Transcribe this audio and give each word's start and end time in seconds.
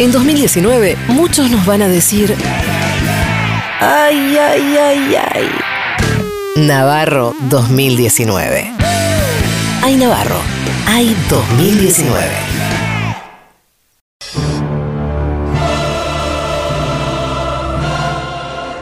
En 0.00 0.12
2019, 0.12 0.96
muchos 1.08 1.50
nos 1.50 1.66
van 1.66 1.82
a 1.82 1.86
decir. 1.86 2.34
Ay, 3.80 4.34
ay, 4.34 4.76
ay, 4.78 5.16
ay. 5.34 5.50
Navarro 6.56 7.34
2019. 7.50 8.72
Ay, 9.82 9.96
Navarro. 9.96 10.40
Ay, 10.86 11.14
2019. 11.28 12.18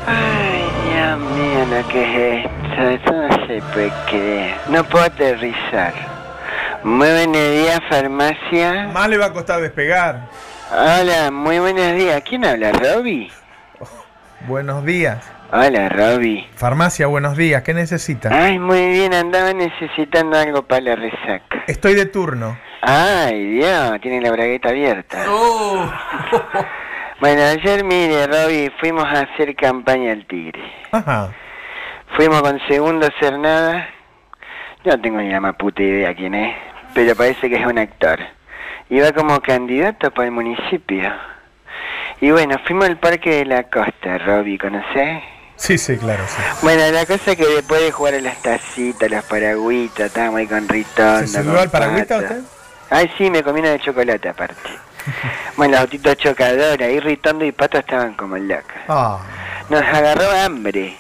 Ay, 0.07 0.63
Dios 0.85 1.19
mío, 1.19 1.67
lo 1.67 1.89
que 1.89 2.45
es 2.45 2.45
esto. 2.45 2.83
Esto 2.91 3.13
no 3.13 3.47
se 3.49 3.61
puede 3.73 3.93
creer. 4.09 4.57
No 4.69 4.85
puedo 4.85 5.05
aterrizar. 5.05 5.95
Muy 6.85 7.09
buenos 7.09 7.51
días, 7.51 7.81
farmacia. 7.91 8.87
Más 8.93 9.09
le 9.09 9.19
va 9.19 9.27
a 9.27 9.33
costar 9.33 9.61
despegar. 9.61 10.29
Hola, 10.71 11.31
muy 11.31 11.59
buenos 11.59 11.95
días. 11.95 12.23
¿Quién 12.29 12.45
habla, 12.45 12.73
Robbie? 12.73 13.31
Buenos 14.47 14.85
días. 14.85 15.25
Hola, 15.51 15.89
Robbie. 15.89 16.47
Farmacia, 16.57 17.07
buenos 17.07 17.39
días. 17.39 17.63
¿Qué 17.63 17.73
necesita? 17.73 18.29
Ay, 18.31 18.59
muy 18.59 18.87
bien, 18.89 19.15
andaba 19.15 19.55
necesitando 19.55 20.37
algo 20.37 20.63
para 20.63 20.83
la 20.83 20.97
resaca. 20.97 21.65
Estoy 21.67 21.95
de 21.95 22.05
turno. 22.05 22.59
Ay, 22.83 23.45
Dios, 23.55 23.99
tiene 24.03 24.21
la 24.21 24.31
bragueta 24.31 24.69
abierta. 24.69 25.25
Bueno, 27.21 27.43
ayer, 27.43 27.83
mire, 27.83 28.29
Robbie, 28.29 28.71
fuimos 28.79 29.05
a 29.05 29.23
hacer 29.23 29.57
campaña 29.57 30.13
al 30.13 30.25
Tigre. 30.27 30.63
Ajá. 30.93 31.33
Fuimos 32.17 32.41
con 32.43 32.61
Segundo 32.69 33.09
Cernada. 33.19 33.89
Yo 34.85 34.93
no 34.93 35.01
tengo 35.01 35.19
ni 35.19 35.29
la 35.29 35.41
más 35.41 35.57
puta 35.57 35.83
idea 35.83 36.15
quién 36.15 36.37
es, 36.37 36.57
pero 36.95 37.17
parece 37.17 37.51
que 37.51 37.57
es 37.57 37.67
un 37.67 37.77
actor. 37.77 38.21
Iba 38.91 39.13
como 39.13 39.41
candidato 39.41 40.11
para 40.11 40.27
el 40.27 40.33
municipio. 40.33 41.13
Y 42.21 42.31
bueno, 42.31 42.57
fuimos 42.67 42.87
al 42.87 42.99
Parque 42.99 43.31
de 43.31 43.45
la 43.45 43.65
Costa, 43.65 44.19
Robbie, 44.19 44.59
¿conocés? 44.59 45.23
Sí, 45.57 45.77
sí, 45.77 45.97
claro, 45.97 46.25
sí. 46.27 46.41
Bueno, 46.63 46.83
la 46.93 47.05
cosa 47.05 47.33
es 47.33 47.37
que 47.37 47.47
después 47.47 47.81
de 47.81 47.91
jugar 47.93 48.15
a 48.15 48.21
las 48.21 48.41
tacitas, 48.43 49.11
las 49.11 49.25
paragüitas, 49.25 50.07
estábamos 50.07 50.39
ahí 50.39 50.47
con 50.47 50.69
Ritondo. 50.69 51.27
¿Se 51.27 51.43
subió 51.43 51.61
al 51.61 51.71
paragüita 51.71 52.19
usted? 52.19 52.41
Ay, 52.91 53.11
sí, 53.19 53.31
me 53.31 53.43
comí 53.43 53.61
una 53.61 53.71
de 53.71 53.81
chocolate 53.81 54.29
aparte. 54.29 54.71
bueno, 55.57 55.73
los 55.73 55.81
autitos 55.83 56.17
chocadores, 56.17 56.87
ahí 56.87 57.01
Ritondo 57.01 57.45
y 57.45 57.53
Pato 57.53 57.79
estaban 57.79 58.15
como 58.15 58.39
locos. 58.39 58.73
Ah, 58.89 59.19
Nos 59.69 59.83
agarró 59.83 60.31
hambre. 60.31 60.97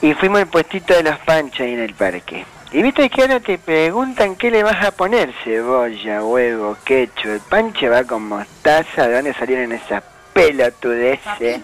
Y 0.00 0.14
fuimos 0.14 0.40
al 0.40 0.46
puestito 0.46 0.94
de 0.94 1.02
los 1.02 1.18
panchos 1.18 1.60
ahí 1.60 1.74
en 1.74 1.80
el 1.80 1.94
parque. 1.94 2.44
Y 2.70 2.82
viste 2.82 3.08
que 3.08 3.22
ahora 3.22 3.40
te 3.40 3.56
preguntan 3.56 4.36
qué 4.36 4.50
le 4.50 4.62
vas 4.62 4.84
a 4.84 4.90
poner, 4.90 5.32
cebolla, 5.42 6.22
huevo, 6.22 6.76
quecho. 6.84 7.32
El 7.32 7.40
panche 7.40 7.88
va 7.88 8.04
con 8.04 8.28
mostaza, 8.28 9.08
¿de 9.08 9.14
dónde 9.14 9.32
salieron 9.32 9.72
esas 9.72 10.02
pelotudeces? 10.34 11.62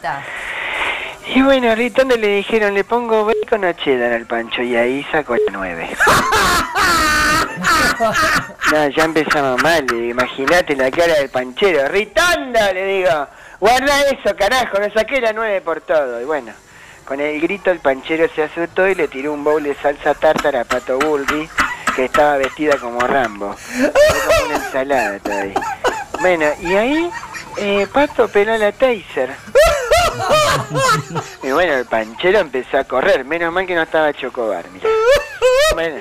Y 1.27 1.43
bueno, 1.43 1.75
Ritondo 1.75 2.17
le 2.17 2.29
dijeron, 2.37 2.73
le 2.73 2.85
pongo 2.85 3.27
bacon 3.27 3.65
o 3.65 3.73
cheddar 3.73 4.13
al 4.13 4.27
pancho, 4.27 4.63
y 4.63 4.77
ahí 4.77 5.07
sacó 5.13 5.35
el 5.35 5.43
9. 5.53 5.91
no, 8.73 8.89
ya 8.89 9.05
empezamos 9.05 9.63
mal, 9.63 9.87
le 9.87 10.09
imagínate 10.09 10.75
la 10.75 10.91
cara 10.91 11.15
del 11.15 11.29
panchero. 11.29 11.87
Ritondo, 11.89 12.61
le 12.73 12.87
digo, 12.87 13.29
guarda 13.61 14.01
eso, 14.09 14.35
carajo, 14.37 14.79
no 14.79 14.91
saqué 14.93 15.21
la 15.21 15.35
9 15.35 15.61
por 15.61 15.83
todo. 15.83 16.19
Y 16.21 16.25
bueno, 16.25 16.53
con 17.05 17.21
el 17.21 17.41
grito 17.41 17.71
el 17.71 17.81
panchero 17.81 18.29
se 18.35 18.45
asustó 18.45 18.89
y 18.89 18.95
le 18.95 19.09
tiró 19.09 19.33
un 19.33 19.45
bowl 19.45 19.63
de 19.63 19.75
salsa 19.75 20.15
tártara 20.15 20.63
a 20.63 20.65
Pato 20.65 20.99
Bulbi, 20.99 21.49
que 21.95 22.07
estaba 22.07 22.37
vestida 22.39 22.77
como 22.79 23.01
Rambo. 23.01 23.55
Como 23.55 24.47
una 24.47 24.57
ensalada 24.57 25.19
todavía. 25.19 25.61
Bueno, 26.21 26.47
y 26.63 26.75
ahí 26.75 27.11
eh, 27.59 27.87
Pato 27.93 28.29
peló 28.29 28.57
la 28.57 28.73
taser. 28.73 29.31
Y 31.43 31.51
bueno, 31.51 31.75
el 31.75 31.85
panchero 31.87 32.39
empezó 32.39 32.79
a 32.79 32.85
correr, 32.85 33.25
menos 33.25 33.53
mal 33.53 33.67
que 33.67 33.75
no 33.75 33.83
estaba 33.83 34.13
Chocobar, 34.13 34.65
mira. 34.71 34.89
Bueno, 35.75 35.97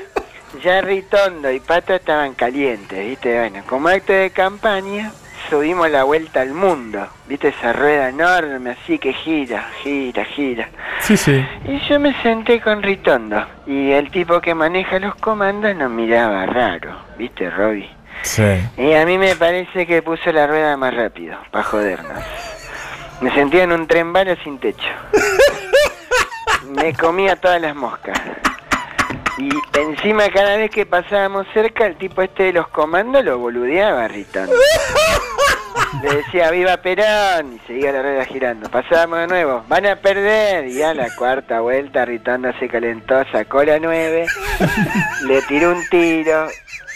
ya 0.63 0.81
Ritondo 0.81 1.51
y 1.51 1.59
Pato 1.59 1.93
estaban 1.93 2.33
calientes, 2.33 3.05
¿viste? 3.05 3.37
Bueno, 3.39 3.63
como 3.67 3.89
acto 3.89 4.13
de 4.13 4.29
campaña, 4.31 5.11
subimos 5.49 5.89
la 5.89 6.03
vuelta 6.03 6.41
al 6.41 6.53
mundo, 6.53 7.07
¿viste? 7.27 7.49
Esa 7.49 7.73
rueda 7.73 8.09
enorme 8.09 8.71
así 8.71 8.99
que 8.99 9.13
gira, 9.13 9.69
gira, 9.81 10.25
gira. 10.25 10.69
Sí, 11.03 11.17
sí. 11.17 11.45
Y 11.65 11.79
yo 11.87 11.99
me 11.99 12.13
senté 12.21 12.61
con 12.61 12.81
Ritondo, 12.81 13.45
y 13.67 13.91
el 13.91 14.09
tipo 14.11 14.39
que 14.41 14.55
maneja 14.55 14.99
los 14.99 15.15
comandos 15.15 15.75
nos 15.75 15.91
miraba 15.91 16.45
raro, 16.45 16.95
¿viste, 17.17 17.49
Robbie? 17.49 17.89
Sí. 18.21 18.59
Y 18.77 18.93
a 18.93 19.05
mí 19.05 19.17
me 19.17 19.35
parece 19.35 19.85
que 19.85 20.01
puso 20.01 20.31
la 20.31 20.47
rueda 20.47 20.77
más 20.77 20.93
rápido, 20.93 21.37
para 21.51 21.63
jodernos. 21.63 22.23
Me 23.21 23.33
sentía 23.33 23.63
en 23.63 23.71
un 23.71 23.87
tren 23.87 24.11
bala 24.13 24.35
sin 24.43 24.59
techo. 24.59 24.87
Me 26.69 26.93
comía 26.93 27.35
todas 27.35 27.61
las 27.61 27.75
moscas. 27.75 28.19
Y 29.37 29.49
encima 29.77 30.29
cada 30.29 30.57
vez 30.57 30.71
que 30.71 30.85
pasábamos 30.85 31.47
cerca, 31.53 31.85
el 31.85 31.95
tipo 31.95 32.21
este 32.21 32.43
de 32.43 32.53
los 32.53 32.67
comandos 32.67 33.23
lo 33.23 33.39
boludeaba, 33.39 34.07
Ritón. 34.07 34.49
Le 36.01 36.15
decía, 36.15 36.49
viva 36.51 36.77
Perón, 36.77 37.53
y 37.53 37.59
seguía 37.67 37.91
la 37.91 38.01
rueda 38.01 38.25
girando. 38.25 38.69
Pasábamos 38.69 39.19
de 39.19 39.27
nuevo, 39.27 39.63
van 39.67 39.85
a 39.85 39.95
perder. 39.95 40.67
Y 40.67 40.81
a 40.81 40.93
la 40.93 41.13
cuarta 41.15 41.61
vuelta, 41.61 42.03
Ritondo 42.05 42.51
se 42.59 42.67
calentó, 42.67 43.23
sacó 43.31 43.63
la 43.63 43.79
nueve, 43.79 44.25
le 45.27 45.41
tiró 45.43 45.71
un 45.71 45.87
tiro, 45.89 46.47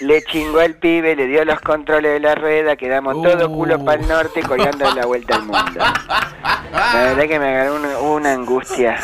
le 0.02 0.24
chingó 0.24 0.59
al 0.59 0.75
pibe, 0.75 1.16
le 1.16 1.28
dio 1.28 1.46
los 1.46 1.59
controles 1.62 2.13
de 2.13 2.19
la 2.19 2.35
rueda, 2.35 2.75
quedamos 2.75 3.22
todo 3.22 3.50
culo 3.50 3.84
para 3.84 4.02
el 4.02 4.08
norte 4.08 4.41
colgando 4.41 4.94
la 4.94 5.06
vuelta 5.06 5.35
al 5.35 5.44
mundo. 5.44 5.79
La 6.72 7.03
verdad 7.03 7.28
que 7.28 7.40
me 7.40 7.47
agarró 7.47 7.75
una, 7.75 8.00
una 8.00 8.34
angustia. 8.34 8.97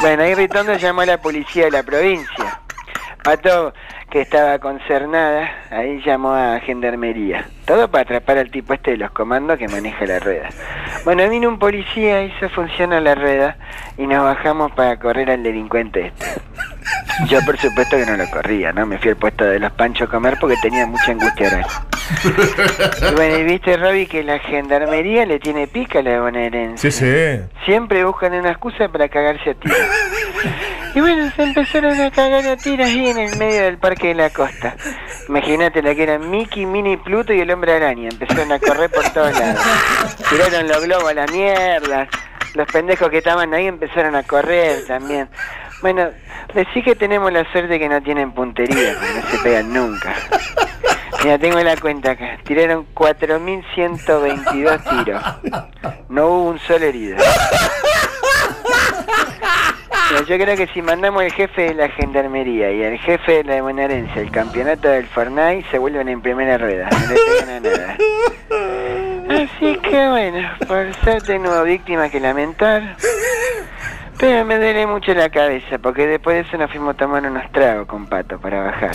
Bueno, 0.00 0.22
ahí 0.22 0.34
Ritondo 0.34 0.76
llamó 0.76 1.00
a 1.02 1.06
la 1.06 1.20
policía 1.20 1.64
de 1.64 1.70
la 1.72 1.82
provincia. 1.82 2.60
Pato, 3.22 3.74
que 4.10 4.20
estaba 4.20 4.58
concernada, 4.58 5.50
ahí 5.70 6.00
llamó 6.04 6.32
a 6.32 6.60
Gendarmería. 6.60 7.48
Todo 7.64 7.90
para 7.90 8.02
atrapar 8.02 8.38
al 8.38 8.50
tipo 8.50 8.72
este 8.72 8.92
de 8.92 8.96
los 8.98 9.10
comandos 9.10 9.58
que 9.58 9.68
maneja 9.68 10.06
la 10.06 10.18
rueda. 10.20 10.48
Bueno, 11.04 11.28
vino 11.28 11.48
un 11.48 11.58
policía, 11.58 12.22
hizo 12.22 12.48
funcionar 12.50 13.02
la 13.02 13.14
rueda 13.14 13.56
y 13.98 14.06
nos 14.06 14.22
bajamos 14.22 14.72
para 14.72 14.98
correr 14.98 15.30
al 15.30 15.42
delincuente 15.42 16.06
este. 16.06 16.26
Yo 17.28 17.40
por 17.44 17.56
supuesto 17.58 17.96
que 17.96 18.06
no 18.06 18.16
lo 18.16 18.28
corría, 18.30 18.72
¿no? 18.72 18.86
Me 18.86 18.98
fui 18.98 19.10
al 19.10 19.16
puesto 19.16 19.44
de 19.44 19.58
los 19.58 19.72
panchos 19.72 20.08
a 20.08 20.10
comer 20.10 20.36
porque 20.40 20.56
tenía 20.62 20.86
mucha 20.86 21.12
angustia 21.12 21.48
oral. 21.48 21.66
Y 23.10 23.14
bueno, 23.14 23.38
y 23.38 23.44
viste, 23.44 23.76
Robbie, 23.76 24.06
que 24.06 24.22
la 24.22 24.38
gendarmería 24.38 25.26
le 25.26 25.40
tiene 25.40 25.66
pica 25.66 25.98
a 25.98 26.02
la 26.02 26.20
bonaerense. 26.20 26.90
Sí, 26.90 27.00
sí. 27.00 27.40
Siempre 27.64 28.04
buscan 28.04 28.34
una 28.34 28.50
excusa 28.50 28.88
para 28.88 29.08
cagarse 29.08 29.50
a 29.50 29.54
tiros. 29.54 29.78
Y 30.96 31.00
bueno, 31.00 31.30
se 31.36 31.42
empezaron 31.42 32.00
a 32.00 32.10
cagar 32.10 32.46
a 32.46 32.56
tiros 32.56 32.86
ahí 32.86 33.08
en 33.08 33.18
el 33.18 33.36
medio 33.36 33.64
del 33.64 33.76
parque 33.76 34.08
de 34.08 34.14
la 34.14 34.30
costa. 34.30 34.74
Imagínate 35.28 35.82
la 35.82 35.94
que 35.94 36.04
eran 36.04 36.30
Mickey, 36.30 36.64
Minnie, 36.64 36.96
Pluto 36.96 37.34
y 37.34 37.40
el 37.40 37.50
hombre 37.50 37.74
araña. 37.74 38.08
Empezaron 38.08 38.50
a 38.50 38.58
correr 38.58 38.90
por 38.90 39.06
todos 39.10 39.38
lados. 39.38 39.60
Tiraron 40.30 40.66
los 40.66 40.82
globos 40.82 41.10
a 41.10 41.12
la 41.12 41.26
mierda. 41.26 42.08
Los 42.54 42.66
pendejos 42.68 43.10
que 43.10 43.18
estaban 43.18 43.52
ahí 43.52 43.66
empezaron 43.66 44.16
a 44.16 44.22
correr 44.22 44.86
también. 44.86 45.28
Bueno, 45.82 46.08
decí 46.54 46.82
que 46.82 46.94
tenemos 46.94 47.30
la 47.30 47.44
suerte 47.52 47.78
que 47.78 47.90
no 47.90 48.02
tienen 48.02 48.32
puntería, 48.32 48.94
porque 48.98 49.20
no 49.20 49.30
se 49.30 49.38
pegan 49.40 49.74
nunca. 49.74 50.14
Mira, 51.22 51.38
tengo 51.38 51.60
la 51.60 51.76
cuenta 51.76 52.12
acá. 52.12 52.38
Tiraron 52.44 52.86
4.122 52.94 55.04
tiros. 55.04 55.22
No 56.08 56.28
hubo 56.28 56.48
un 56.52 56.58
solo 56.60 56.86
herido. 56.86 57.18
Yo 60.28 60.38
creo 60.38 60.56
que 60.56 60.66
si 60.68 60.82
mandamos 60.82 61.22
el 61.22 61.32
jefe 61.32 61.62
de 61.62 61.74
la 61.74 61.88
gendarmería 61.88 62.70
y 62.70 62.82
el 62.82 62.98
jefe 62.98 63.42
de 63.42 63.44
la 63.44 63.62
bonaerense 63.62 64.20
al 64.20 64.30
campeonato 64.30 64.88
del 64.88 65.06
Fortnite, 65.06 65.64
se 65.70 65.78
vuelven 65.78 66.08
en 66.08 66.20
primera 66.20 66.56
rueda. 66.58 66.88
No 66.90 67.06
le 67.08 67.14
pegan 67.14 67.50
a 67.50 67.60
nada. 67.60 67.96
Así 69.44 69.76
que 69.78 70.08
bueno, 70.08 70.48
por 70.66 70.94
suerte 71.02 71.38
no 71.38 71.50
hubo 71.50 71.64
víctimas 71.64 72.10
que 72.10 72.20
lamentar. 72.20 72.96
Pero 74.18 74.44
me 74.46 74.56
duele 74.56 74.86
mucho 74.86 75.12
la 75.12 75.28
cabeza, 75.28 75.78
porque 75.78 76.06
después 76.06 76.36
de 76.36 76.40
eso 76.48 76.56
nos 76.56 76.70
fuimos 76.70 76.94
a 76.94 76.96
tomar 76.96 77.26
unos 77.26 77.50
tragos 77.52 77.86
con 77.86 78.06
Pato 78.06 78.38
para 78.38 78.62
bajar. 78.62 78.92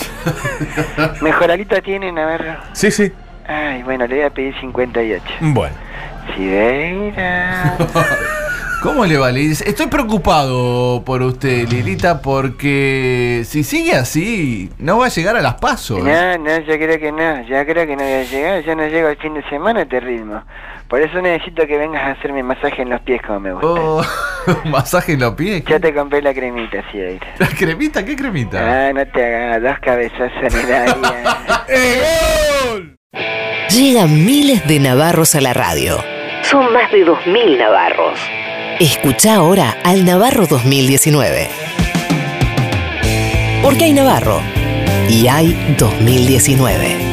¿Mejoralito 1.22 1.80
tienen, 1.82 2.16
Navarro? 2.16 2.56
Sí, 2.74 2.90
sí. 2.90 3.12
Ay, 3.48 3.84
bueno, 3.84 4.08
le 4.08 4.16
voy 4.16 4.24
a 4.26 4.30
pedir 4.30 4.56
58. 4.60 5.24
Bueno. 5.42 5.76
Sideira. 6.36 7.78
¿Cómo 8.82 9.06
le 9.06 9.16
va, 9.16 9.32
Liz? 9.32 9.62
Estoy 9.62 9.86
preocupado 9.88 11.04
por 11.06 11.22
usted, 11.22 11.70
Lilita, 11.70 12.20
porque 12.20 13.44
si 13.46 13.64
sigue 13.64 13.94
así, 13.94 14.72
no 14.80 14.98
va 14.98 15.06
a 15.06 15.10
llegar 15.10 15.36
a 15.36 15.42
las 15.42 15.54
pasos. 15.56 16.04
No, 16.04 16.38
no, 16.40 16.60
yo 16.62 16.80
creo 16.80 17.00
que 17.00 17.12
no, 17.12 17.44
yo 17.44 17.64
creo 17.64 17.86
que 17.86 17.96
no 17.96 18.02
voy 18.02 18.12
a 18.12 18.24
llegar, 18.24 18.64
yo 18.64 18.76
no 18.76 18.88
llego 18.88 19.10
al 19.10 19.18
fin 19.18 19.36
de 19.36 19.48
semana 19.50 19.82
a 19.82 19.84
este 19.84 20.00
ritmo. 20.00 20.42
Por 20.88 21.00
eso 21.00 21.22
necesito 21.22 21.68
que 21.68 21.78
vengas 21.78 22.02
a 22.02 22.12
hacerme 22.12 22.42
masaje 22.42 22.82
en 22.82 22.90
los 22.90 23.00
pies 23.02 23.22
como 23.22 23.42
me 23.42 23.54
gusta. 23.54 23.68
Oh, 23.68 24.02
masaje 24.66 25.14
en 25.14 25.20
los 25.20 25.36
pies. 25.36 25.64
Ya 25.66 25.80
te 25.80 25.94
compré 25.94 26.24
la 26.24 26.34
cremita, 26.34 26.84
Sideira. 26.92 27.28
¿La 27.38 27.50
cremita? 27.50 28.04
¿Qué 28.04 28.16
cremita? 28.16 28.88
Ah, 28.88 28.94
no 28.94 29.06
te 29.06 29.24
hagas 29.24 29.62
dos 29.62 29.78
cabezazos 29.80 30.32
en 30.42 30.60
el 30.60 30.74
área. 30.74 31.66
Llegan 33.70 34.26
miles 34.26 34.68
de 34.68 34.80
navarros 34.80 35.36
a 35.36 35.42
la 35.42 35.54
radio. 35.54 36.04
Son 36.42 36.74
más 36.74 36.92
de 36.92 37.06
2.000 37.06 37.60
navarros. 37.60 38.20
Escucha 38.82 39.36
ahora 39.36 39.78
al 39.84 40.06
Navarro 40.06 40.48
2019. 40.48 41.50
Porque 43.62 43.84
hay 43.84 43.94
Navarro 43.94 44.42
y 45.08 45.28
hay 45.28 45.76
2019. 45.78 47.11